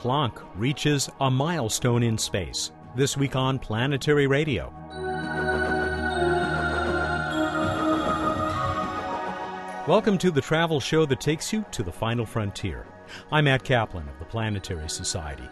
[0.00, 2.72] Planck reaches a milestone in space.
[2.96, 4.72] This week on Planetary Radio.
[9.86, 12.86] Welcome to the travel show that takes you to the final frontier.
[13.30, 15.46] I'm Matt Kaplan of the Planetary Society.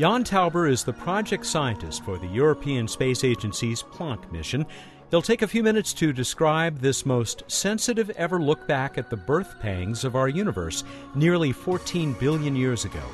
[0.00, 4.66] Jan Tauber is the project scientist for the European Space Agency's Planck mission.
[5.12, 9.16] He'll take a few minutes to describe this most sensitive ever look back at the
[9.16, 10.82] birth pangs of our universe
[11.14, 13.04] nearly 14 billion years ago.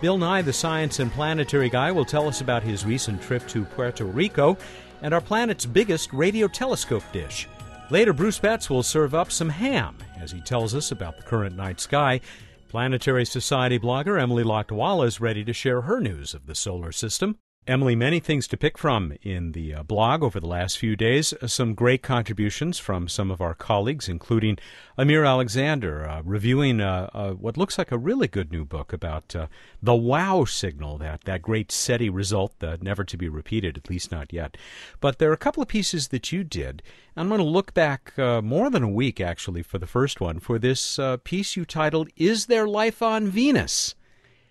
[0.00, 3.66] Bill Nye, the science and planetary guy, will tell us about his recent trip to
[3.66, 4.56] Puerto Rico
[5.02, 7.46] and our planet's biggest radio telescope dish.
[7.90, 11.54] Later, Bruce Betts will serve up some ham as he tells us about the current
[11.54, 12.20] night sky.
[12.68, 17.38] Planetary Society blogger Emily Lakdawalla is ready to share her news of the solar system.
[17.70, 21.32] Emily, many things to pick from in the uh, blog over the last few days.
[21.34, 24.58] Uh, some great contributions from some of our colleagues, including
[24.98, 29.36] Amir Alexander, uh, reviewing uh, uh, what looks like a really good new book about
[29.36, 29.46] uh,
[29.80, 34.32] the WOW signal, that, that great SETI result, never to be repeated, at least not
[34.32, 34.56] yet.
[35.00, 36.82] But there are a couple of pieces that you did.
[37.14, 40.58] I'm going to look back more than a week, actually, for the first one, for
[40.58, 43.94] this piece you titled, Is There Life on Venus?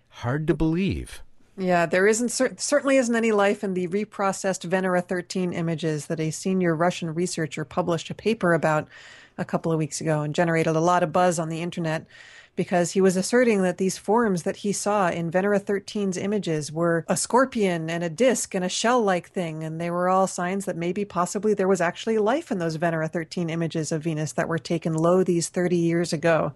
[0.07, 1.21] Hard to believe.
[1.59, 6.31] Yeah, there isn't certainly isn't any life in the reprocessed Venera 13 images that a
[6.31, 8.87] senior Russian researcher published a paper about
[9.37, 12.05] a couple of weeks ago and generated a lot of buzz on the internet
[12.55, 17.03] because he was asserting that these forms that he saw in Venera 13's images were
[17.09, 19.61] a scorpion and a disc and a shell like thing.
[19.61, 23.11] And they were all signs that maybe possibly there was actually life in those Venera
[23.11, 26.53] 13 images of Venus that were taken low these 30 years ago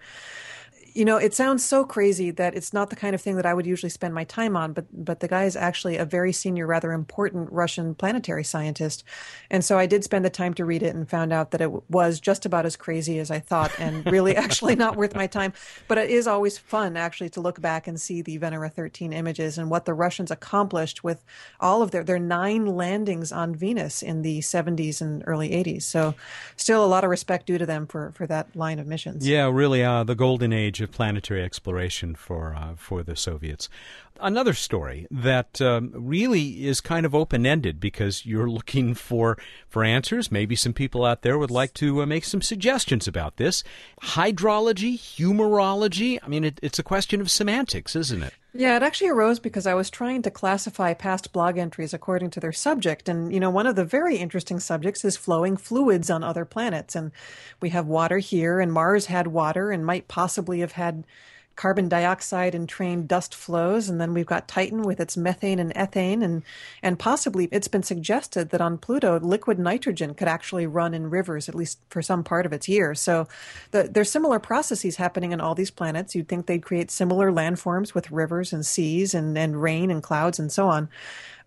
[0.93, 3.53] you know, it sounds so crazy that it's not the kind of thing that I
[3.53, 6.67] would usually spend my time on, but but the guy is actually a very senior,
[6.67, 9.03] rather important Russian planetary scientist.
[9.49, 11.89] And so I did spend the time to read it and found out that it
[11.89, 15.53] was just about as crazy as I thought and really actually not worth my time.
[15.87, 19.57] But it is always fun actually to look back and see the Venera 13 images
[19.57, 21.23] and what the Russians accomplished with
[21.59, 25.83] all of their their nine landings on Venus in the 70s and early 80s.
[25.83, 26.13] So
[26.55, 29.27] still a lot of respect due to them for for that line of missions.
[29.27, 33.69] Yeah, really uh, the golden age of planetary exploration for uh, for the Soviets.
[34.19, 39.37] Another story that um, really is kind of open ended because you're looking for
[39.67, 40.31] for answers.
[40.31, 43.63] Maybe some people out there would like to uh, make some suggestions about this.
[44.01, 46.19] Hydrology, humorology.
[46.21, 48.33] I mean, it, it's a question of semantics, isn't it?
[48.55, 52.39] Yeah, it actually arose because I was trying to classify past blog entries according to
[52.39, 53.09] their subject.
[53.09, 56.95] And, you know, one of the very interesting subjects is flowing fluids on other planets.
[56.95, 57.11] And
[57.61, 61.03] we have water here, and Mars had water and might possibly have had
[61.55, 63.89] carbon dioxide and train dust flows.
[63.89, 66.23] And then we've got Titan with its methane and ethane.
[66.23, 66.43] And,
[66.81, 71.47] and possibly it's been suggested that on Pluto, liquid nitrogen could actually run in rivers,
[71.47, 72.95] at least for some part of its year.
[72.95, 73.27] So
[73.71, 76.15] the, there's similar processes happening in all these planets.
[76.15, 80.39] You'd think they'd create similar landforms with rivers and seas and, and rain and clouds
[80.39, 80.89] and so on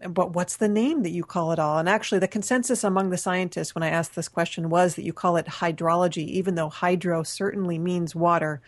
[0.09, 1.79] but what's the name that you call it all?
[1.79, 5.13] And actually, the consensus among the scientists when I asked this question was that you
[5.13, 8.61] call it hydrology, even though hydro certainly means water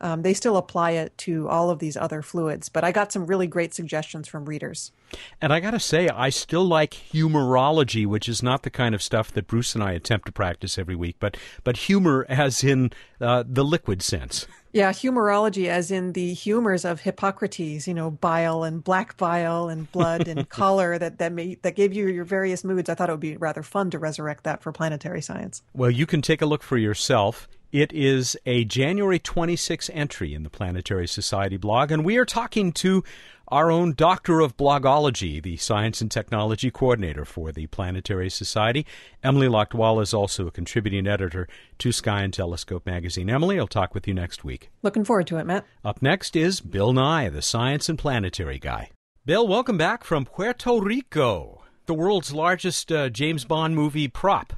[0.00, 2.68] um, they still apply it to all of these other fluids.
[2.68, 4.92] But I got some really great suggestions from readers.
[5.40, 9.02] And I got to say, I still like humorology, which is not the kind of
[9.02, 12.92] stuff that Bruce and I attempt to practice every week, but but humor as in
[13.20, 14.46] uh, the liquid sense.
[14.72, 19.90] Yeah, humorology as in the humors of Hippocrates, you know, bile and black bile and
[19.90, 22.88] blood and choler that that may, that gave you your various moods.
[22.88, 25.62] I thought it would be rather fun to resurrect that for planetary science.
[25.74, 27.48] Well, you can take a look for yourself.
[27.72, 32.72] It is a January 26 entry in the Planetary Society blog, and we are talking
[32.72, 33.04] to
[33.46, 38.84] our own Doctor of Blogology, the Science and Technology Coordinator for the Planetary Society.
[39.22, 41.46] Emily Lakdawalla is also a contributing editor
[41.78, 43.30] to Sky and Telescope magazine.
[43.30, 44.72] Emily, I'll talk with you next week.
[44.82, 45.64] Looking forward to it, Matt.
[45.84, 48.90] Up next is Bill Nye, the Science and Planetary Guy.
[49.24, 54.54] Bill, welcome back from Puerto Rico, the world's largest uh, James Bond movie prop.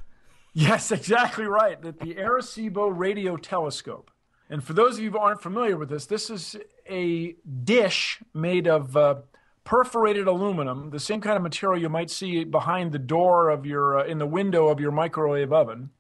[0.53, 1.81] Yes, exactly right.
[1.83, 4.11] That the Arecibo Radio Telescope.
[4.51, 6.57] And for those of you who aren't familiar with this, this is
[6.89, 7.35] a
[7.65, 9.17] dish made of uh,
[9.65, 14.01] perforated aluminum, the same kind of material you might see behind the door of your,
[14.01, 15.91] uh, in the window of your microwave oven,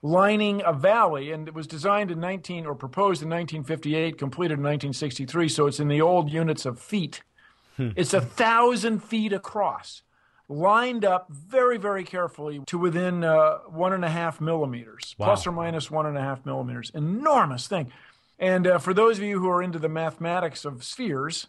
[0.00, 1.32] lining a valley.
[1.32, 5.48] And it was designed in 19, or proposed in 1958, completed in 1963.
[5.48, 7.22] So it's in the old units of feet.
[7.78, 7.88] Hmm.
[7.96, 10.02] it's a thousand feet across
[10.48, 15.26] lined up very, very carefully to within uh, one and a half millimeters, wow.
[15.26, 16.90] plus or minus one and a half millimeters.
[16.94, 17.92] Enormous thing.
[18.38, 21.46] And uh, for those of you who are into the mathematics of spheres,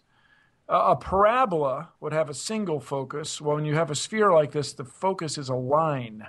[0.69, 3.41] uh, a parabola would have a single focus.
[3.41, 6.27] Well, when you have a sphere like this, the focus is a line.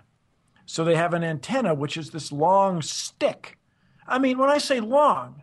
[0.66, 3.58] So they have an antenna, which is this long stick.
[4.06, 5.42] I mean, when I say long,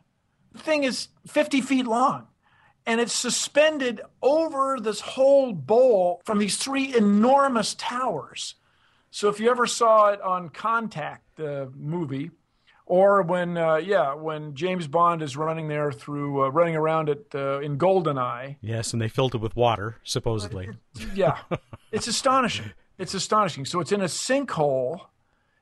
[0.51, 2.27] the thing is 50 feet long
[2.85, 8.55] and it's suspended over this whole bowl from these three enormous towers.
[9.11, 12.31] So if you ever saw it on Contact, the movie,
[12.85, 17.27] or when uh, yeah, when James Bond is running there through uh, running around it
[17.33, 18.57] uh, in Goldeneye.
[18.61, 20.69] Yes, and they filled it with water, supposedly.
[21.15, 21.39] yeah,
[21.91, 22.71] it's astonishing.
[22.97, 23.65] It's astonishing.
[23.65, 25.07] So it's in a sinkhole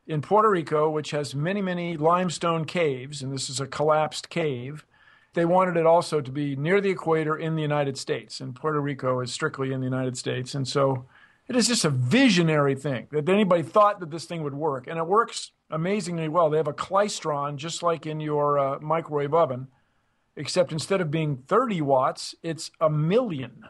[0.08, 4.86] in Puerto Rico, which has many, many limestone caves, and this is a collapsed cave.
[5.34, 8.82] They wanted it also to be near the equator in the United States, and Puerto
[8.82, 10.56] Rico is strictly in the United States.
[10.56, 11.06] And so
[11.48, 14.88] it is just a visionary thing that anybody thought that this thing would work.
[14.88, 16.50] And it works amazingly well.
[16.50, 19.68] They have a klystron, just like in your uh, microwave oven,
[20.36, 23.66] except instead of being 30 watts, it's a million.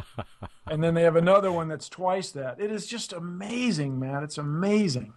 [0.66, 2.60] and then they have another one that's twice that.
[2.60, 4.22] It is just amazing, man.
[4.22, 5.12] It's amazing.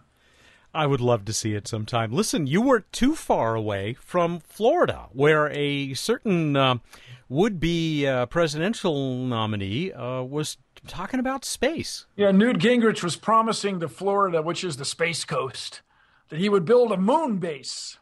[0.74, 2.12] I would love to see it sometime.
[2.12, 6.78] Listen, you weren't too far away from Florida, where a certain uh,
[7.28, 10.56] would be uh, presidential nominee uh, was
[10.86, 12.06] talking about space.
[12.16, 15.82] Yeah, Newt Gingrich was promising to Florida, which is the Space Coast,
[16.28, 17.98] that he would build a moon base.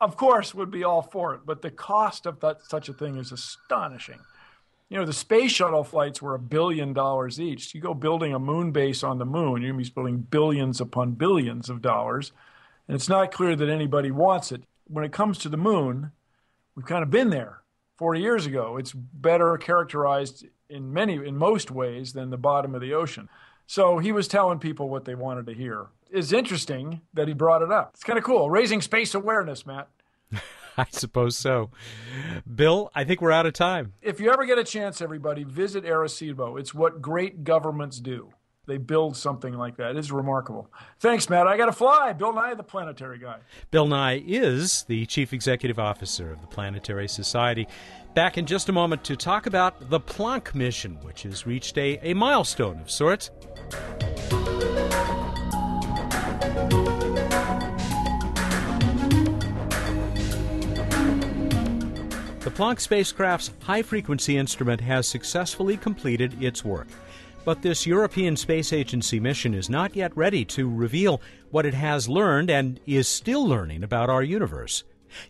[0.00, 3.16] Of course, would be all for it, but the cost of that, such a thing
[3.16, 4.20] is astonishing
[4.88, 7.74] you know, the space shuttle flights were a billion dollars each.
[7.74, 10.80] You go building a moon base on the moon, you're going to be spending billions
[10.80, 12.32] upon billions of dollars.
[12.86, 14.62] And it's not clear that anybody wants it.
[14.86, 16.12] When it comes to the moon,
[16.74, 17.60] we've kind of been there
[17.98, 18.78] 40 years ago.
[18.78, 23.28] It's better characterized in many, in most ways, than the bottom of the ocean.
[23.66, 25.88] So he was telling people what they wanted to hear.
[26.10, 27.90] It's interesting that he brought it up.
[27.92, 28.48] It's kind of cool.
[28.48, 29.88] Raising space awareness, Matt.
[30.82, 31.70] I suppose so.
[32.54, 33.94] Bill, I think we're out of time.
[34.00, 36.58] If you ever get a chance, everybody, visit Arecibo.
[36.58, 38.32] It's what great governments do.
[38.66, 39.92] They build something like that.
[39.92, 40.70] It is remarkable.
[41.00, 41.48] Thanks, Matt.
[41.48, 42.12] I got to fly.
[42.12, 43.38] Bill Nye, the planetary guy.
[43.70, 47.66] Bill Nye is the Chief Executive Officer of the Planetary Society.
[48.14, 51.98] Back in just a moment to talk about the Planck mission, which has reached a,
[52.02, 53.30] a milestone of sorts.
[62.58, 66.88] Planck spacecraft's high frequency instrument has successfully completed its work.
[67.44, 71.20] But this European Space Agency mission is not yet ready to reveal
[71.52, 74.82] what it has learned and is still learning about our universe.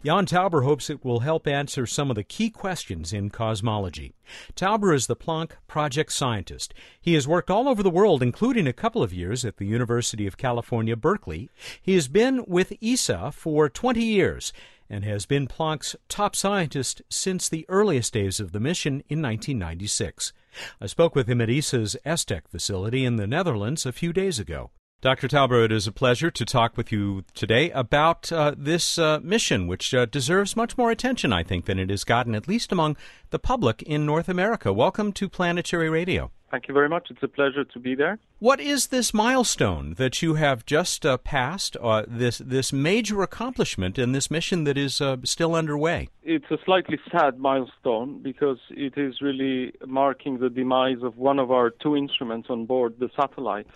[0.02, 4.14] Jan Tauber hopes it will help answer some of the key questions in cosmology.
[4.56, 6.72] Tauber is the Planck project scientist.
[6.98, 10.26] He has worked all over the world, including a couple of years at the University
[10.26, 11.50] of California, Berkeley.
[11.80, 14.52] He has been with ESA for 20 years
[14.90, 20.32] and has been Planck's top scientist since the earliest days of the mission in 1996.
[20.81, 24.70] I spoke with him at ESA's ESTEC facility in the Netherlands a few days ago.
[25.00, 25.29] Dr.
[25.29, 29.69] Tauber, it is a pleasure to talk with you today about uh, this uh, mission,
[29.69, 32.96] which uh, deserves much more attention, I think, than it has gotten, at least among
[33.31, 34.73] the public in North America.
[34.73, 36.32] Welcome to Planetary Radio.
[36.50, 37.09] Thank you very much.
[37.11, 38.19] It's a pleasure to be there.
[38.39, 41.77] What is this milestone that you have just uh, passed?
[41.81, 46.09] Uh, this this major accomplishment in this mission that is uh, still underway.
[46.23, 51.50] It's a slightly sad milestone because it is really marking the demise of one of
[51.50, 53.69] our two instruments on board, the satellite.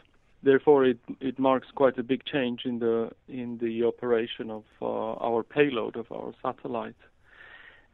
[0.43, 4.87] Therefore, it it marks quite a big change in the in the operation of uh,
[5.29, 6.97] our payload of our satellite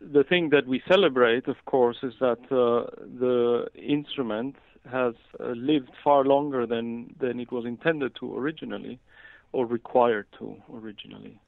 [0.01, 4.57] the thing that we celebrate, of course, is that uh, the instrument
[4.91, 8.99] has uh, lived far longer than, than it was intended to originally
[9.53, 11.41] or required to originally.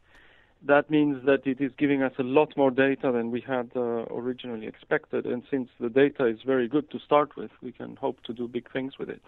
[0.63, 3.81] That means that it is giving us a lot more data than we had uh,
[4.11, 5.25] originally expected.
[5.25, 8.47] And since the data is very good to start with, we can hope to do
[8.47, 9.23] big things with it.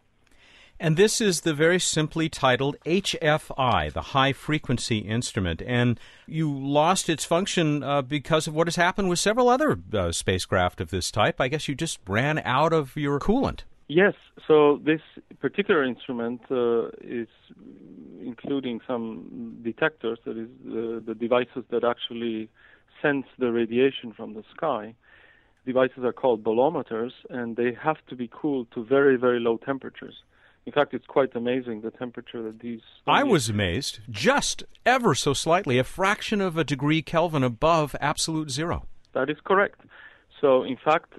[0.80, 5.62] And this is the very simply titled HFI, the high frequency instrument.
[5.64, 10.12] And you lost its function uh, because of what has happened with several other uh,
[10.12, 11.40] spacecraft of this type.
[11.40, 13.60] I guess you just ran out of your coolant.
[13.94, 14.14] Yes,
[14.48, 15.02] so this
[15.38, 17.28] particular instrument uh, is
[18.24, 22.48] including some detectors, that is, the, the devices that actually
[23.02, 24.94] sense the radiation from the sky.
[25.66, 30.14] Devices are called bolometers, and they have to be cooled to very, very low temperatures.
[30.64, 32.80] In fact, it's quite amazing the temperature that these.
[33.06, 38.50] I was amazed, just ever so slightly, a fraction of a degree Kelvin above absolute
[38.50, 38.86] zero.
[39.12, 39.82] That is correct.
[40.42, 41.12] So, in fact,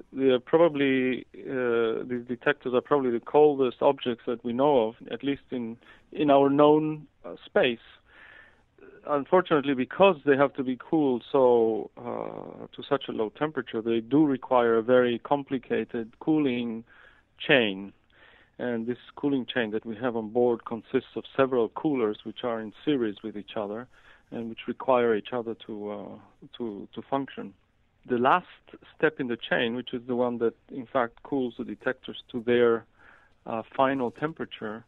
[0.44, 5.44] probably uh, these detectors are probably the coldest objects that we know of, at least
[5.50, 5.77] in
[6.12, 7.88] in our known uh, space.
[9.08, 14.01] Unfortunately, because they have to be cooled so uh, to such a low temperature, they
[14.01, 16.84] do require a very complicated cooling
[17.39, 17.94] chain.
[18.60, 22.60] And this cooling chain that we have on board consists of several coolers, which are
[22.60, 23.88] in series with each other,
[24.32, 26.15] and which require each other to uh,
[26.58, 27.53] to to function.
[28.05, 28.48] The last
[28.98, 32.41] step in the chain, which is the one that in fact cools the detectors to
[32.41, 32.86] their
[33.45, 34.86] uh, final temperature,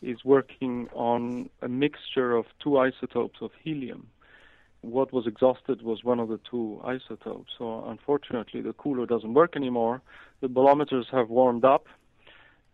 [0.00, 4.08] is working on a mixture of two isotopes of helium.
[4.80, 7.52] What was exhausted was one of the two isotopes.
[7.56, 10.02] So unfortunately, the cooler doesn't work anymore.
[10.40, 11.86] The bolometers have warmed up,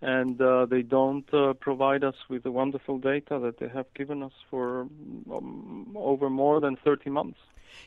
[0.01, 4.23] and uh, they don't uh, provide us with the wonderful data that they have given
[4.23, 4.83] us for
[5.33, 7.39] um, over more than 30 months.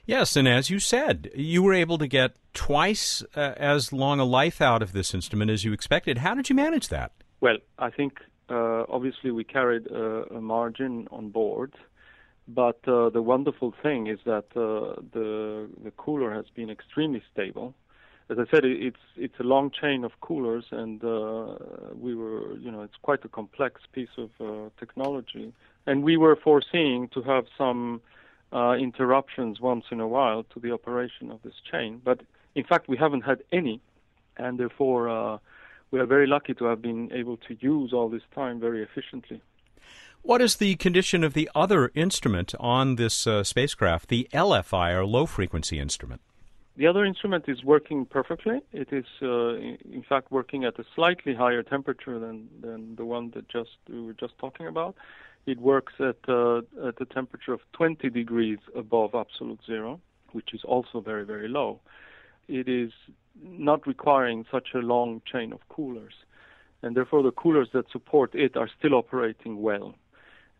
[0.05, 4.25] Yes, and as you said, you were able to get twice uh, as long a
[4.25, 6.19] life out of this instrument as you expected.
[6.19, 7.11] How did you manage that?
[7.39, 11.73] Well, I think uh, obviously we carried a, a, margin on board,
[12.47, 17.73] but uh, the wonderful thing is that uh, the the cooler has been extremely stable.
[18.31, 21.55] As I said, it's it's a long chain of coolers, and uh,
[21.93, 25.51] we were, you know, it's quite a complex piece of uh, technology,
[25.85, 28.01] and we were foreseeing to have some
[28.53, 31.99] uh, interruptions once in a while to the operation of this chain.
[32.01, 32.21] But
[32.55, 33.81] in fact, we haven't had any,
[34.37, 35.37] and therefore uh,
[35.91, 39.41] we are very lucky to have been able to use all this time very efficiently.
[40.21, 45.05] What is the condition of the other instrument on this uh, spacecraft, the LFI or
[45.05, 46.21] low frequency instrument?
[46.77, 48.61] The other instrument is working perfectly.
[48.71, 53.31] It is, uh, in fact, working at a slightly higher temperature than, than the one
[53.35, 54.95] that just we were just talking about.
[55.45, 59.99] It works at, uh, at a temperature of 20 degrees above absolute zero,
[60.31, 61.81] which is also very, very low.
[62.47, 62.91] It is
[63.41, 66.13] not requiring such a long chain of coolers,
[66.83, 69.95] and therefore the coolers that support it are still operating well.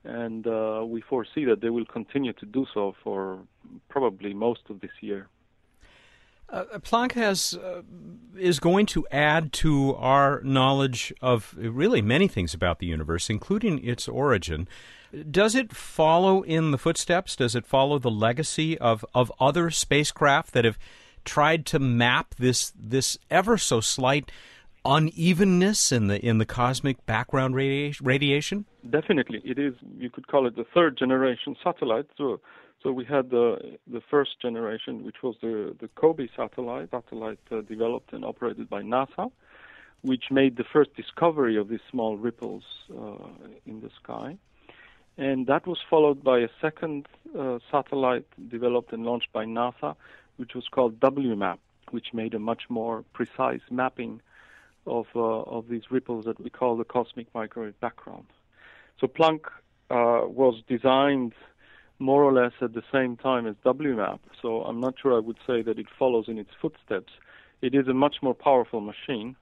[0.03, 3.39] And uh, we foresee that they will continue to do so for
[3.88, 5.30] probably most of this year.
[6.51, 7.81] Uh, Planck has uh,
[8.38, 13.84] is going to add to our knowledge of really many things about the universe, including
[13.84, 14.67] its origin.
[15.29, 17.36] Does it follow in the footsteps?
[17.36, 20.77] Does it follow the legacy of, of other spacecraft that have
[21.24, 24.31] tried to map this this ever so slight
[24.84, 28.65] unevenness in the in the cosmic background radiation?
[28.89, 29.74] Definitely, it is.
[29.98, 32.08] You could call it the third generation satellite.
[32.17, 32.39] So
[32.82, 37.62] so we had the the first generation, which was the the COBE satellite, satellite uh,
[37.62, 39.32] developed and operated by NASA,
[40.02, 43.28] which made the first discovery of these small ripples uh,
[43.66, 44.38] in the sky,
[45.18, 47.08] and that was followed by a second
[47.38, 49.96] uh, satellite developed and launched by NASA,
[50.38, 51.60] which was called WMAP,
[51.92, 54.22] which made a much more precise mapping
[54.88, 58.26] of uh, of these ripples that we call the cosmic microwave background.
[59.00, 59.46] So Planck
[59.92, 61.34] uh, was designed
[62.01, 64.20] more or less at the same time as WMAP.
[64.41, 67.13] So I'm not sure I would say that it follows in its footsteps.
[67.62, 69.36] It is a much more powerful machine,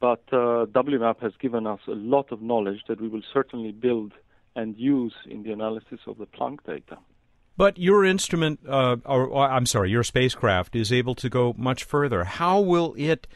[0.00, 4.12] but uh, WMAP has given us a lot of knowledge that we will certainly build
[4.56, 6.98] and use in the analysis of the Planck data.
[7.56, 11.84] But your instrument, uh, or, or, I'm sorry, your spacecraft is able to go much
[11.84, 12.24] further.
[12.24, 13.26] How will it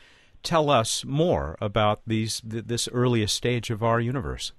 [0.43, 4.53] tell us more about these th- this earliest stage of our universe?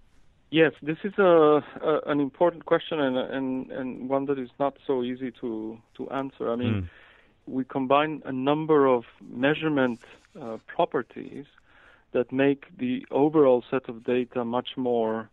[0.50, 4.78] Yes, this is a, a, an important question and, and and one that is not
[4.88, 6.50] so easy to to answer.
[6.50, 6.90] I mean, mm.
[7.46, 10.00] we combine a number of measurement
[10.42, 11.46] uh, properties
[12.14, 15.30] that make the overall set of data much more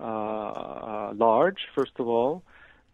[0.00, 2.42] uh, large, first of all,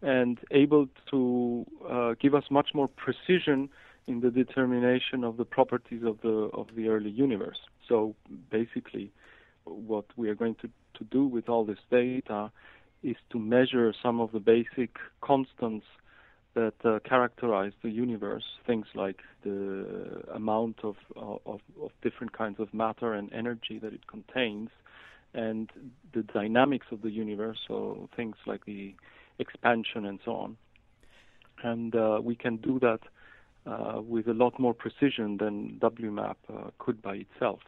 [0.03, 3.69] and able to uh, give us much more precision
[4.07, 7.59] in the determination of the properties of the of the early universe.
[7.87, 8.15] So
[8.51, 9.11] basically,
[9.65, 12.51] what we are going to, to do with all this data
[13.03, 15.85] is to measure some of the basic constants
[16.55, 22.73] that uh, characterize the universe, things like the amount of, of, of different kinds of
[22.73, 24.69] matter and energy that it contains,
[25.33, 25.69] and
[26.13, 28.95] the dynamics of the universe, so things like the
[29.37, 30.57] expansion and so on.
[31.61, 32.99] And uh, we can do that
[33.65, 37.59] uh, with a lot more precision than WMAP uh, could by itself.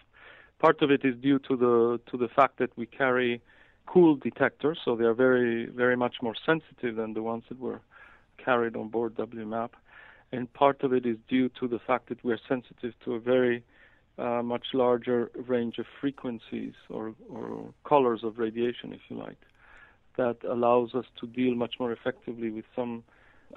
[0.60, 3.42] Part of it is due to the to the fact that we carry
[3.86, 7.82] cool detectors, so they are very very much more sensitive than the ones that were
[8.44, 9.70] carried on board WMAP,
[10.32, 13.20] and part of it is due to the fact that we are sensitive to a
[13.20, 13.64] very
[14.18, 19.38] uh, much larger range of frequencies or, or colors of radiation, if you like,
[20.18, 23.04] that allows us to deal much more effectively with some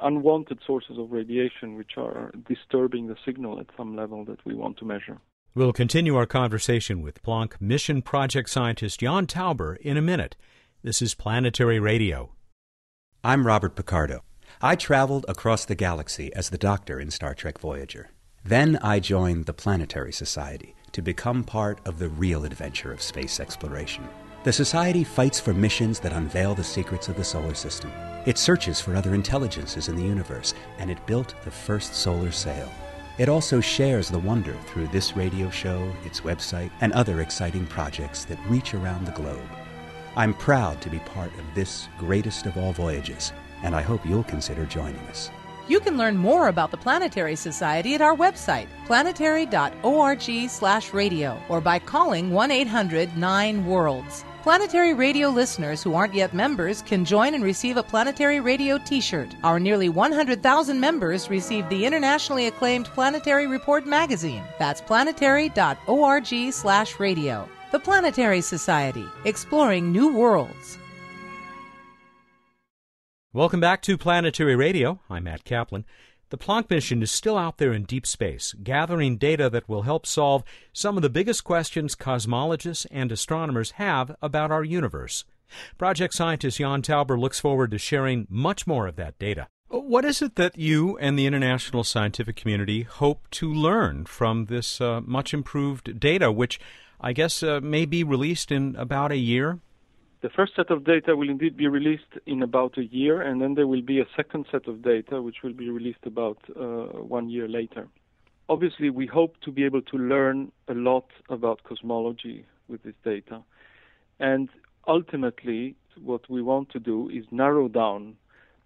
[0.03, 4.77] unwanted sources of radiation which are disturbing the signal at some level that we want
[4.77, 5.19] to measure.
[5.53, 10.37] We'll continue our conversation with Planck Mission Project scientist Jan Tauber in a minute.
[10.85, 12.31] This is Planetary Radio.
[13.25, 14.23] I'm Robert Picardo.
[14.63, 18.11] I traveled across the galaxy as the Doctor in Star Trek Voyager.
[18.45, 23.41] Then I joined the Planetary Society to become part of the real adventure of space
[23.41, 24.09] exploration.
[24.45, 27.91] The Society fights for missions that unveil the secrets of the solar system.
[28.25, 32.71] It searches for other intelligences in the universe, and it built the first solar sail.
[33.21, 38.25] It also shares the wonder through this radio show, its website, and other exciting projects
[38.25, 39.47] that reach around the globe.
[40.17, 44.25] I'm proud to be part of this greatest of all voyages, and I hope you'll
[44.25, 45.31] consider joining us.
[45.69, 52.31] You can learn more about the Planetary Society at our website, planetary.org/radio, or by calling
[52.31, 54.25] 1-800-9-WORLDS.
[54.43, 58.99] Planetary Radio listeners who aren't yet members can join and receive a Planetary Radio t
[58.99, 59.29] shirt.
[59.43, 64.43] Our nearly 100,000 members receive the internationally acclaimed Planetary Report magazine.
[64.59, 67.47] That's planetary.org/slash radio.
[67.71, 70.79] The Planetary Society, exploring new worlds.
[73.35, 75.01] Welcome back to Planetary Radio.
[75.11, 75.85] I'm Matt Kaplan.
[76.31, 80.07] The Planck mission is still out there in deep space, gathering data that will help
[80.07, 85.25] solve some of the biggest questions cosmologists and astronomers have about our universe.
[85.77, 89.49] Project scientist Jan Tauber looks forward to sharing much more of that data.
[89.71, 94.81] What is it that you and the international scientific community hope to learn from this
[94.81, 96.61] uh, much improved data, which
[97.01, 99.59] I guess uh, may be released in about a year?
[100.23, 103.55] The first set of data will indeed be released in about a year, and then
[103.55, 107.31] there will be a second set of data which will be released about uh, one
[107.31, 107.89] year later.
[108.49, 113.43] Obviously, we hope to be able to learn a lot about cosmology with this data.
[114.19, 114.51] And
[114.87, 118.17] ultimately, what we want to do is narrow down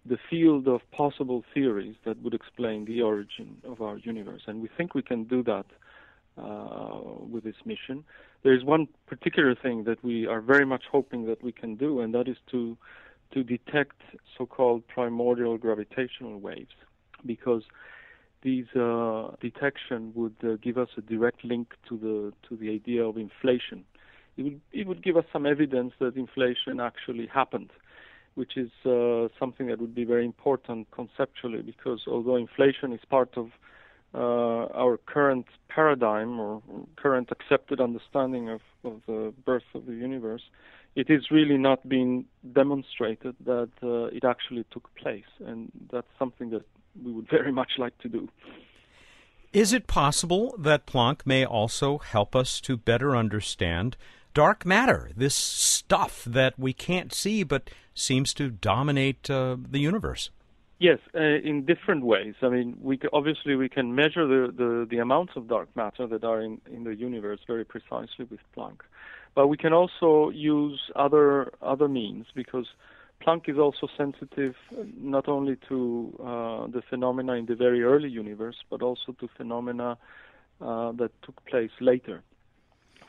[0.05, 4.41] the field of possible theories that would explain the origin of our universe.
[4.45, 5.65] And we think we can do that
[6.37, 8.03] uh, with this mission.
[8.45, 11.99] There is one particular thing that we are very much hoping that we can do,
[12.01, 12.77] and that is to
[13.33, 13.99] to detect
[14.37, 16.75] so-called primordial gravitational waves,
[17.25, 17.63] because
[18.43, 23.03] these uh, detection would uh, give us a direct link to the to the idea
[23.03, 23.83] of inflation.
[24.37, 27.71] It would it would give us some evidence that inflation actually happened,
[28.35, 33.31] which is uh, something that would be very important conceptually, because although inflation is part
[33.37, 33.47] of
[34.19, 36.61] our current paradigm or
[36.95, 40.43] current accepted understanding of, of the birth of the universe,
[40.95, 46.49] it is really not being demonstrated that uh, it actually took place, and that's something
[46.51, 46.65] that
[47.03, 48.29] we would very much like to do.
[49.51, 53.95] Is it possible that Planck may also help us to better understand
[54.33, 60.29] dark matter, this stuff that we can't see but seems to dominate uh, the universe?
[60.77, 62.35] Yes, uh, in different ways.
[62.41, 66.25] I mean, we obviously we can measure the, the, the amounts of dark matter that
[66.25, 68.79] are in, in the universe very precisely with Planck,
[69.35, 72.67] but we can also use other other means because
[73.25, 74.55] Planck is also sensitive
[74.97, 79.97] not only to uh, the phenomena in the very early universe, but also to phenomena
[80.59, 82.21] uh, that took place later.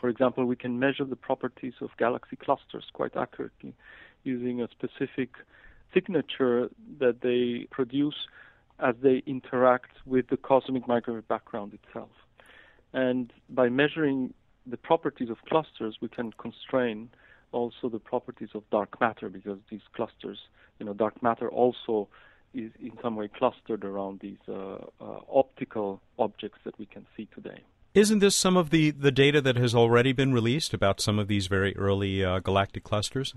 [0.00, 3.74] For example, we can measure the properties of galaxy clusters quite accurately
[4.22, 5.30] using a specific
[5.92, 6.68] signature
[6.98, 8.26] that they produce
[8.78, 12.10] as they interact with the cosmic microwave background itself.
[12.92, 14.34] And by measuring
[14.66, 17.08] the properties of clusters, we can constrain
[17.52, 20.38] also the properties of dark matter because these clusters,
[20.78, 22.08] you know, dark matter also
[22.54, 27.28] is in some way clustered around these uh, uh, optical objects that we can see
[27.34, 27.60] today.
[27.94, 31.28] Isn't this some of the, the data that has already been released about some of
[31.28, 33.34] these very early uh, galactic clusters?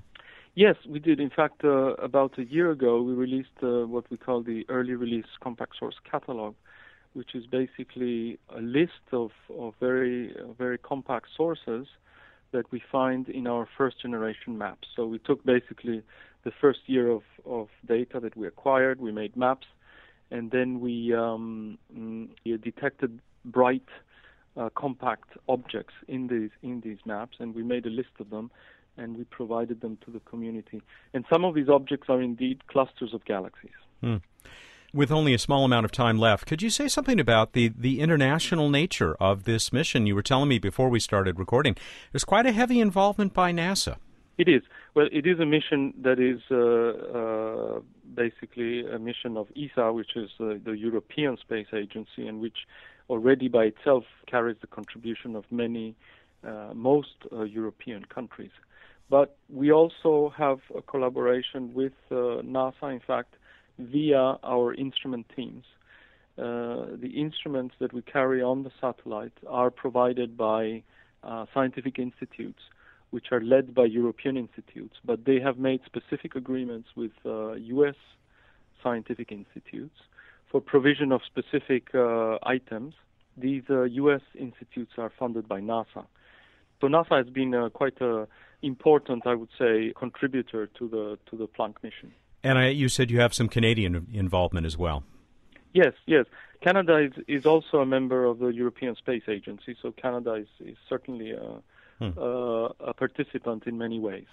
[0.55, 1.19] Yes, we did.
[1.19, 4.93] In fact, uh, about a year ago, we released uh, what we call the early
[4.93, 6.55] release compact source catalog,
[7.13, 11.87] which is basically a list of, of very uh, very compact sources
[12.51, 14.87] that we find in our first generation maps.
[14.95, 16.01] So we took basically
[16.43, 19.67] the first year of, of data that we acquired, we made maps,
[20.31, 23.87] and then we, um, mm, we detected bright
[24.57, 28.49] uh, compact objects in these in these maps, and we made a list of them
[28.99, 30.81] and we provided them to the community.
[31.13, 33.71] And some of these objects are indeed clusters of galaxies.
[34.01, 34.17] Hmm.
[34.91, 37.99] With only a small amount of time left, could you say something about the, the
[37.99, 40.07] international nature of this mission?
[40.07, 41.75] You were telling me before we started recording.
[42.11, 43.97] There's quite a heavy involvement by NASA.
[44.39, 44.63] It is.
[44.95, 47.81] Well, it is a mission that is uh, uh,
[48.15, 52.57] basically a mission of ESA, which is uh, the European Space Agency, and which
[53.09, 55.95] already by itself carries the contribution of many,
[56.47, 58.51] uh, most uh, European countries.
[59.09, 63.35] But we also have a collaboration with uh, NASA, in fact,
[63.79, 65.65] via our instrument teams.
[66.37, 70.83] Uh, the instruments that we carry on the satellite are provided by
[71.23, 72.61] uh, scientific institutes,
[73.09, 77.95] which are led by European institutes, but they have made specific agreements with U.S.
[77.95, 79.97] Uh, scientific institutes
[80.49, 82.93] for provision of specific uh, items.
[83.37, 84.21] These U.S.
[84.35, 86.05] Uh, institutes are funded by NASA.
[86.81, 88.27] So NASA has been quite a
[88.61, 92.11] important, I would say, contributor to the to the Planck mission.
[92.43, 95.03] And I, you said you have some Canadian involvement as well.
[95.73, 96.25] Yes, yes.
[96.61, 100.77] Canada is, is also a member of the European Space Agency, so Canada is, is
[100.89, 101.61] certainly a,
[101.99, 102.17] hmm.
[102.17, 104.25] uh, a participant in many ways.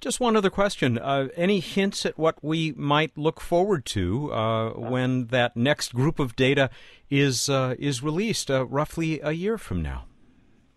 [0.00, 0.98] Just one other question.
[0.98, 6.18] Uh, any hints at what we might look forward to uh, when that next group
[6.18, 6.70] of data
[7.10, 10.04] is uh, is released, uh, roughly a year from now?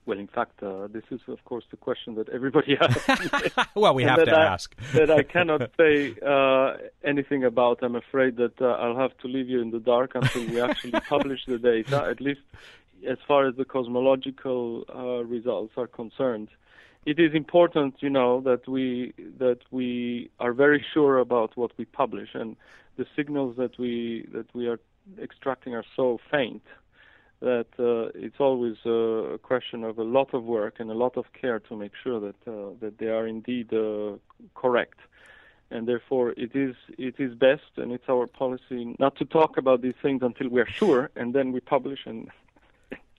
[0.06, 3.68] Well, in fact, uh, this is, of course, the question that everybody asks.
[3.76, 4.76] well, we have to I, ask.
[4.94, 7.80] that I cannot say uh, anything about.
[7.84, 11.00] I'm afraid that uh, I'll have to leave you in the dark until we actually
[11.02, 12.42] publish the data, at least
[13.08, 16.50] as far as the cosmological uh, results are concerned.
[17.06, 21.86] It is important, you know, that we that we are very sure about what we
[21.86, 22.56] publish, and
[22.98, 24.80] the signals that we that we are
[25.20, 26.62] extracting are so faint
[27.42, 31.26] that uh, it's always a question of a lot of work and a lot of
[31.34, 34.14] care to make sure that uh, that they are indeed uh,
[34.56, 35.00] correct.
[35.72, 39.82] And therefore, it is it is best, and it's our policy not to talk about
[39.82, 42.30] these things until we are sure, and then we publish and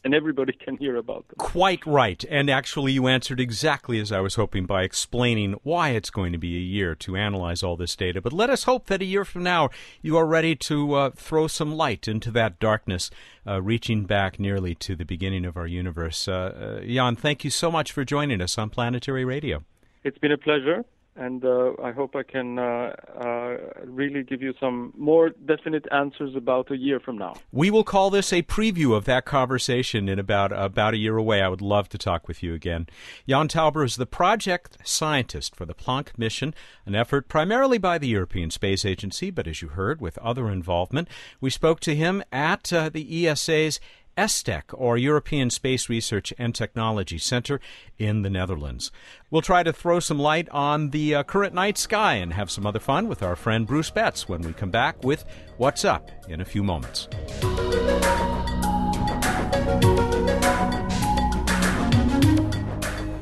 [0.04, 1.36] and everybody can hear about them.
[1.38, 2.24] Quite right.
[2.28, 6.38] And actually, you answered exactly as I was hoping by explaining why it's going to
[6.38, 8.20] be a year to analyze all this data.
[8.20, 11.46] But let us hope that a year from now, you are ready to uh, throw
[11.46, 13.10] some light into that darkness,
[13.46, 16.26] uh, reaching back nearly to the beginning of our universe.
[16.26, 19.64] Uh, uh Jan, thank you so much for joining us on Planetary Radio.
[20.04, 20.84] It's been a pleasure
[21.14, 26.34] and uh, I hope I can uh, uh, really give you some more definite answers
[26.34, 27.34] about a year from now.
[27.52, 31.42] We will call this a preview of that conversation in about about a year away.
[31.42, 32.86] I would love to talk with you again.
[33.28, 36.54] Jan Tauber is the project scientist for the Planck mission,
[36.86, 41.08] an effort primarily by the European Space Agency, but as you heard, with other involvement.
[41.40, 43.80] We spoke to him at uh, the ESA's
[44.16, 47.60] ESTEC, or European Space Research and Technology Center
[47.98, 48.90] in the Netherlands.
[49.30, 52.66] We'll try to throw some light on the uh, current night sky and have some
[52.66, 55.24] other fun with our friend Bruce Betts when we come back with
[55.56, 57.08] What's Up in a few moments.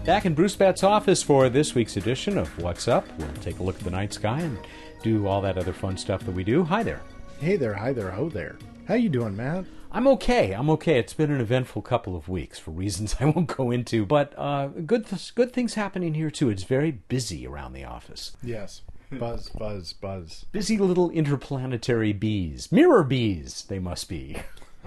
[0.04, 3.06] Back in Bruce Betts' office for this week's edition of What's Up.
[3.16, 4.58] We'll take a look at the night sky and
[5.02, 6.64] do all that other fun stuff that we do.
[6.64, 7.00] Hi there.
[7.38, 8.58] Hey there, hi there, ho there.
[8.88, 9.64] How you doing, Matt?
[9.92, 10.52] I'm okay.
[10.52, 10.98] I'm okay.
[10.98, 14.68] It's been an eventful couple of weeks for reasons I won't go into, but uh,
[14.68, 16.50] good th- good things happening here too.
[16.50, 18.36] It's very busy around the office.
[18.42, 18.82] Yes.
[19.10, 20.44] Buzz, buzz, buzz.
[20.52, 22.70] Busy little interplanetary bees.
[22.70, 24.36] Mirror bees, they must be.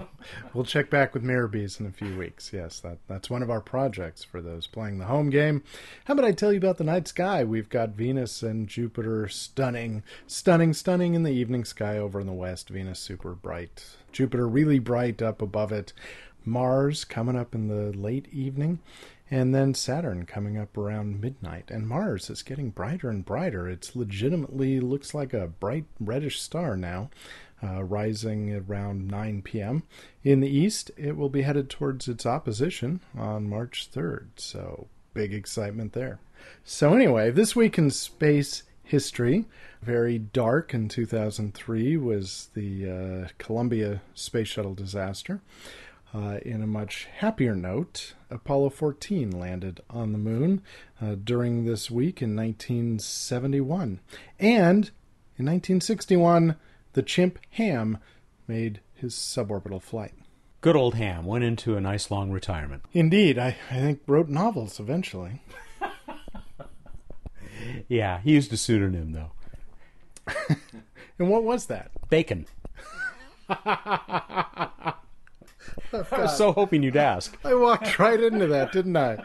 [0.54, 2.50] we'll check back with Mirror Bees in a few weeks.
[2.50, 5.62] Yes, that, that's one of our projects for those playing the home game.
[6.06, 7.44] How about I tell you about the night sky?
[7.44, 12.32] We've got Venus and Jupiter stunning, stunning, stunning in the evening sky over in the
[12.32, 12.70] west.
[12.70, 13.84] Venus super bright.
[14.14, 15.92] Jupiter really bright up above it.
[16.46, 18.78] Mars coming up in the late evening
[19.30, 21.70] and then Saturn coming up around midnight.
[21.70, 23.68] And Mars is getting brighter and brighter.
[23.68, 27.10] It's legitimately looks like a bright reddish star now
[27.62, 29.82] uh, rising around 9 p.m.
[30.22, 34.26] In the east, it will be headed towards its opposition on March 3rd.
[34.36, 36.18] So, big excitement there.
[36.62, 39.46] So, anyway, this week in space history,
[39.84, 45.40] very dark in 2003 was the uh, Columbia Space Shuttle disaster.
[46.14, 50.62] Uh, in a much happier note, Apollo 14 landed on the moon
[51.02, 54.00] uh, during this week in 1971.
[54.38, 54.90] And
[55.36, 56.56] in 1961,
[56.92, 57.98] the chimp Ham
[58.46, 60.14] made his suborbital flight.
[60.60, 62.84] Good old Ham went into a nice long retirement.
[62.92, 65.42] Indeed, I, I think wrote novels eventually.
[67.88, 69.32] yeah, he used a pseudonym though.
[71.18, 71.90] and what was that?
[72.08, 72.46] Bacon.
[73.48, 74.94] I
[75.92, 77.36] was so hoping you'd ask.
[77.44, 79.18] I walked right into that, didn't I?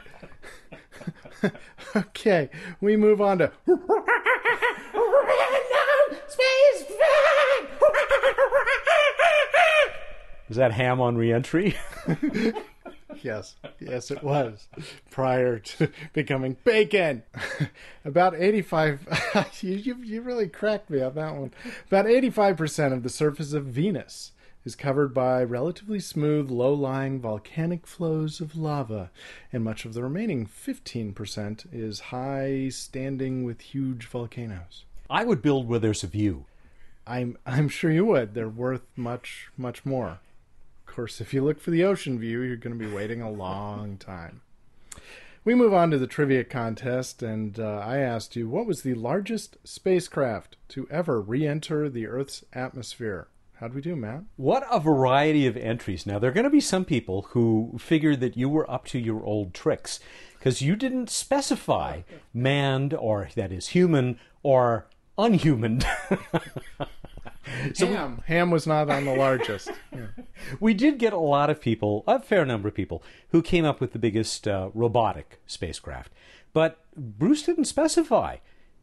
[1.95, 2.49] okay,
[2.81, 3.51] we move on to
[6.27, 6.85] space
[10.49, 11.77] Is that ham on reentry?
[13.24, 14.67] yes, yes, it was
[15.10, 17.24] prior to becoming bacon.
[18.06, 21.52] About 85, you, you, you really cracked me on that one.
[21.88, 24.32] About 85% of the surface of Venus
[24.65, 29.10] is covered by relatively smooth, low lying volcanic flows of lava,
[29.52, 34.84] and much of the remaining 15% is high standing with huge volcanoes.
[35.10, 36.45] I would build where there's a view.
[37.08, 38.36] I'm I'm sure you would.
[38.36, 40.19] They're worth much much more.
[40.89, 43.30] Of course, if you look for the ocean view, you're going to be waiting a
[43.30, 44.41] long time.
[45.45, 48.95] We move on to the trivia contest, and uh, I asked you what was the
[48.95, 53.28] largest spacecraft to ever re enter the Earth's atmosphere?
[53.60, 54.23] How'd we do, Matt?
[54.36, 56.08] What a variety of entries.
[56.08, 58.99] Now, there are going to be some people who figured that you were up to
[58.99, 59.99] your old tricks
[60.39, 62.02] because you didn't specify
[62.34, 64.88] manned or, that is, human or
[65.19, 65.84] unhuman.
[67.73, 68.17] So Ham.
[68.27, 69.71] We, Ham was not on the largest.
[69.91, 70.23] Yeah.
[70.59, 73.81] We did get a lot of people, a fair number of people, who came up
[73.81, 76.13] with the biggest uh, robotic spacecraft.
[76.53, 78.38] But Bruce didn't specify.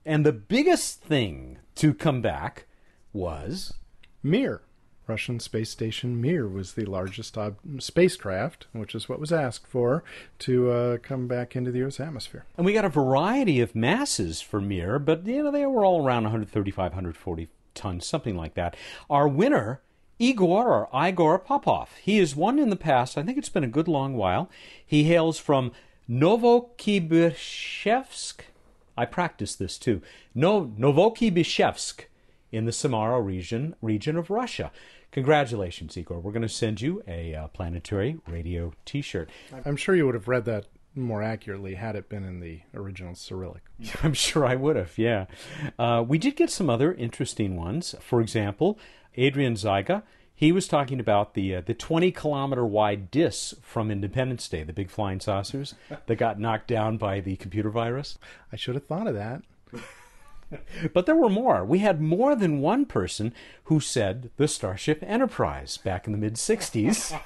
[0.05, 2.67] And the biggest thing to come back
[3.13, 3.75] was
[4.23, 4.63] Mir.
[5.07, 10.03] Russian space station Mir was the largest ob- spacecraft, which is what was asked for,
[10.41, 12.45] to uh, come back into the Earth's atmosphere.
[12.57, 16.05] And we got a variety of masses for Mir, but you know they were all
[16.05, 18.75] around 135, 140 tons, something like that.
[19.09, 19.83] Our winner,
[20.19, 23.17] Igor or Igor Popov, he has won in the past.
[23.17, 24.51] I think it's been a good long while.
[24.85, 25.71] He hails from
[26.11, 28.41] Novokibirshevsk.
[28.97, 30.01] I practiced this too.
[30.35, 32.05] No, Novokibirshevsk
[32.51, 34.73] in the Samara region region of Russia.
[35.13, 36.21] Congratulations, Igor.
[36.21, 39.31] We're going to send you a uh, planetary radio T-shirt.
[39.65, 43.15] I'm sure you would have read that more accurately had it been in the original
[43.15, 43.63] Cyrillic.
[44.03, 45.27] I'm sure I would have, yeah.
[45.79, 47.95] Uh, we did get some other interesting ones.
[48.01, 48.79] For example,
[49.17, 50.03] Adrian Zyga,
[50.35, 54.73] he was talking about the uh, the 20 kilometer wide discs from Independence Day, the
[54.73, 55.75] big flying saucers
[56.07, 58.19] that got knocked down by the computer virus.
[58.53, 59.43] I should have thought of that.
[60.93, 61.65] but there were more.
[61.65, 63.33] We had more than one person
[63.65, 67.19] who said the Starship Enterprise back in the mid 60s.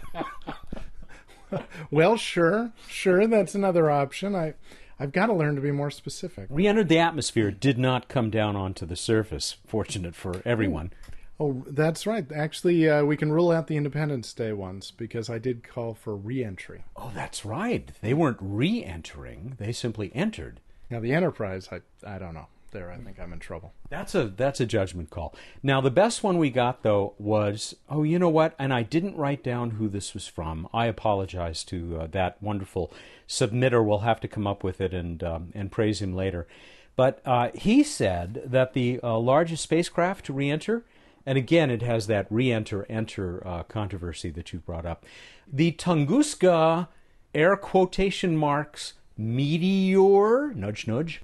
[1.91, 4.35] well, sure, sure, that's another option.
[4.35, 4.55] I,
[4.99, 6.47] I've got to learn to be more specific.
[6.51, 9.57] Re entered the atmosphere, did not come down onto the surface.
[9.67, 10.93] Fortunate for everyone.
[11.39, 12.31] Oh, that's right.
[12.33, 16.15] Actually, uh, we can rule out the Independence Day ones because I did call for
[16.15, 16.85] re-entry.
[16.97, 17.91] Oh, that's right.
[18.03, 20.61] They weren't re-entering; they simply entered.
[20.91, 23.73] Now the Enterprise, I I don't know there, I think I'm in trouble.
[23.89, 25.35] That's a that's a judgment call.
[25.63, 29.17] Now the best one we got though was oh you know what and I didn't
[29.17, 30.69] write down who this was from.
[30.73, 32.93] I apologize to uh, that wonderful
[33.29, 33.85] submitter.
[33.85, 36.47] We'll have to come up with it and um, and praise him later.
[36.97, 40.85] But uh, he said that the uh, largest spacecraft to re-enter,
[41.25, 45.05] and again it has that re-enter enter uh, controversy that you brought up,
[45.51, 46.89] the Tunguska
[47.35, 51.23] air quotation marks meteor nudge nudge.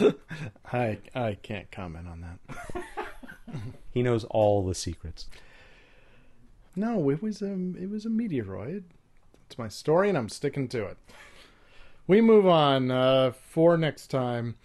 [0.72, 2.84] I I can't comment on that.
[3.90, 5.26] he knows all the secrets.
[6.76, 8.84] No, it was a it was a meteoroid.
[9.46, 10.98] It's my story, and I'm sticking to it.
[12.06, 14.56] We move on uh, for next time.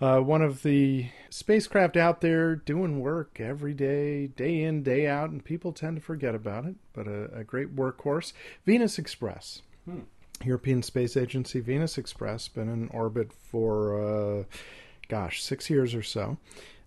[0.00, 5.30] Uh, one of the spacecraft out there doing work every day, day in, day out,
[5.30, 6.74] and people tend to forget about it.
[6.92, 8.32] But a, a great workhorse,
[8.66, 9.62] Venus Express.
[9.84, 10.00] Hmm.
[10.44, 14.00] European Space Agency Venus Express, been in orbit for,
[14.40, 14.44] uh,
[15.08, 16.38] gosh, six years or so.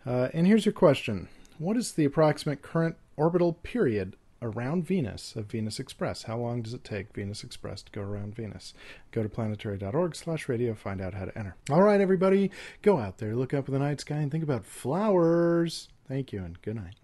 [0.06, 5.46] Uh, and here's your question What is the approximate current orbital period around Venus of
[5.46, 6.24] Venus Express?
[6.24, 8.74] How long does it take Venus Express to go around Venus?
[9.12, 11.56] Go to planetary.org slash radio, find out how to enter.
[11.70, 14.66] All right, everybody, go out there, look up in the night sky, and think about
[14.66, 15.90] flowers.
[16.08, 16.96] Thank you, and good night.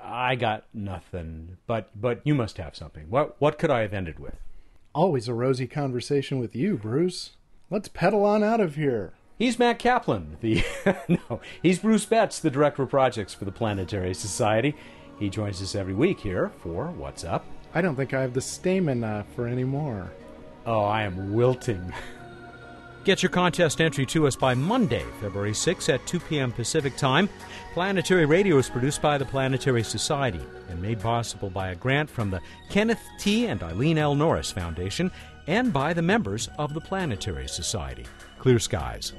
[0.00, 3.08] I got nothing, but but you must have something.
[3.08, 4.36] What what could I have ended with?
[4.94, 7.32] Always a rosy conversation with you, Bruce.
[7.68, 9.12] Let's pedal on out of here.
[9.36, 10.36] He's Matt Kaplan.
[10.40, 10.62] The
[11.08, 14.76] no, he's Bruce Betts, the director of projects for the Planetary Society.
[15.18, 17.44] He joins us every week here for What's Up.
[17.74, 20.12] I don't think I have the stamina for any more.
[20.64, 21.92] Oh, I am wilting.
[23.04, 26.50] Get your contest entry to us by Monday, February 6 at 2 p.m.
[26.50, 27.28] Pacific Time.
[27.74, 30.40] Planetary Radio is produced by the Planetary Society
[30.70, 32.40] and made possible by a grant from the
[32.70, 33.46] Kenneth T.
[33.46, 34.14] and Eileen L.
[34.14, 35.10] Norris Foundation
[35.46, 38.06] and by the members of the Planetary Society.
[38.38, 39.12] Clear skies.